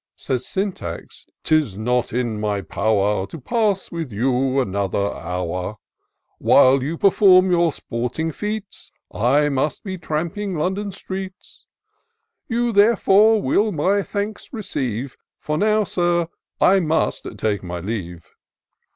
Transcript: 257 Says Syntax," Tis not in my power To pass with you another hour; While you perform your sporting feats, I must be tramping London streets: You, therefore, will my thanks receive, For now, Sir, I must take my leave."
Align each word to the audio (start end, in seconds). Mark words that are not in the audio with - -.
257 0.17 0.19
Says 0.25 0.51
Syntax," 0.87 1.25
Tis 1.43 1.77
not 1.77 2.11
in 2.11 2.39
my 2.39 2.61
power 2.61 3.27
To 3.27 3.39
pass 3.39 3.91
with 3.91 4.11
you 4.11 4.59
another 4.59 4.97
hour; 5.13 5.75
While 6.39 6.81
you 6.81 6.97
perform 6.97 7.51
your 7.51 7.71
sporting 7.71 8.31
feats, 8.31 8.91
I 9.13 9.49
must 9.49 9.83
be 9.83 9.99
tramping 9.99 10.57
London 10.57 10.89
streets: 10.91 11.67
You, 12.47 12.71
therefore, 12.71 13.43
will 13.43 13.71
my 13.71 14.01
thanks 14.01 14.51
receive, 14.51 15.17
For 15.37 15.55
now, 15.55 15.83
Sir, 15.83 16.29
I 16.59 16.79
must 16.79 17.37
take 17.37 17.61
my 17.61 17.79
leave." 17.79 18.27